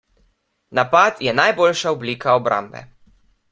Napad 0.79 1.19
je 1.27 1.35
najboljša 1.41 1.93
oblika 1.99 2.35
obrambe. 2.41 2.85